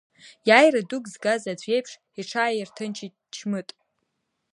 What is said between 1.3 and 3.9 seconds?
аӡә иеиԥш иҽааирҭынчит Чмыт.